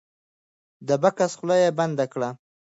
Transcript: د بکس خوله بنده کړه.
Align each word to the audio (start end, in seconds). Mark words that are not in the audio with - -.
د 0.87 0.89
بکس 1.03 1.31
خوله 1.37 1.57
بنده 1.79 2.05
کړه. 2.13 2.29